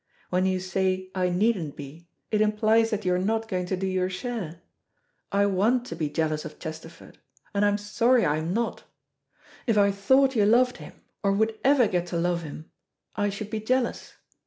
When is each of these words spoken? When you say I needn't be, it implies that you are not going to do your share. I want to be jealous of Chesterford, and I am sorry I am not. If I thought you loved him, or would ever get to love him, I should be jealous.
When 0.31 0.47
you 0.47 0.59
say 0.59 1.11
I 1.13 1.29
needn't 1.29 1.75
be, 1.75 2.09
it 2.31 2.41
implies 2.41 2.89
that 2.89 3.05
you 3.05 3.13
are 3.13 3.19
not 3.19 3.47
going 3.47 3.67
to 3.67 3.77
do 3.77 3.85
your 3.85 4.09
share. 4.09 4.63
I 5.31 5.45
want 5.45 5.85
to 5.85 5.95
be 5.95 6.09
jealous 6.09 6.43
of 6.43 6.57
Chesterford, 6.57 7.19
and 7.53 7.63
I 7.63 7.67
am 7.67 7.77
sorry 7.77 8.25
I 8.25 8.37
am 8.37 8.51
not. 8.51 8.83
If 9.67 9.77
I 9.77 9.91
thought 9.91 10.35
you 10.35 10.43
loved 10.47 10.77
him, 10.77 10.93
or 11.21 11.31
would 11.33 11.53
ever 11.63 11.87
get 11.87 12.07
to 12.07 12.17
love 12.17 12.41
him, 12.41 12.71
I 13.15 13.29
should 13.29 13.51
be 13.51 13.59
jealous. 13.59 14.15